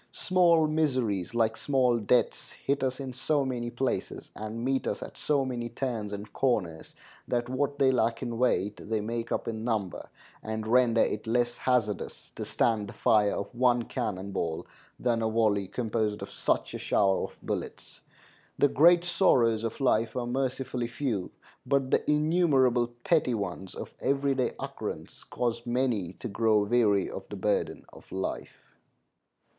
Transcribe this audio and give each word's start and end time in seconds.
Small 0.11 0.65
miseries, 0.65 1.35
like 1.35 1.55
small 1.55 1.99
debts, 1.99 2.53
hit 2.53 2.83
us 2.83 2.99
in 2.99 3.13
so 3.13 3.45
many 3.45 3.69
places 3.69 4.31
and 4.35 4.65
meet 4.65 4.87
us 4.87 5.03
at 5.03 5.15
so 5.15 5.45
many 5.45 5.69
turns 5.69 6.11
and 6.11 6.33
corners, 6.33 6.95
that 7.27 7.47
what 7.47 7.77
they 7.77 7.91
lack 7.91 8.23
in 8.23 8.39
weight 8.39 8.77
they 8.89 8.99
make 8.99 9.31
up 9.31 9.47
in 9.47 9.63
number, 9.63 10.09
and 10.41 10.65
render 10.65 11.01
it 11.01 11.27
less 11.27 11.59
hazardous 11.59 12.31
to 12.31 12.43
stand 12.43 12.87
the 12.87 12.93
fire 12.93 13.35
of 13.35 13.53
one 13.53 13.83
cannon 13.83 14.31
ball 14.31 14.65
than 14.99 15.21
a 15.21 15.29
volley 15.29 15.67
composed 15.67 16.23
of 16.23 16.31
such 16.31 16.73
a 16.73 16.79
shower 16.79 17.25
of 17.25 17.37
bullets. 17.43 18.01
The 18.57 18.69
great 18.69 19.03
sorrows 19.05 19.63
of 19.63 19.79
life 19.79 20.15
are 20.15 20.25
mercifully 20.25 20.87
few, 20.87 21.29
but 21.63 21.91
the 21.91 22.09
innumerable 22.09 22.87
petty 23.03 23.35
ones 23.35 23.75
of 23.75 23.93
every 23.99 24.33
day 24.33 24.53
occurrence 24.59 25.23
cause 25.23 25.63
many 25.67 26.13
to 26.13 26.27
grow 26.27 26.63
weary 26.63 27.07
of 27.07 27.29
the 27.29 27.35
burden 27.35 27.85
of 27.93 28.11
life. 28.11 28.65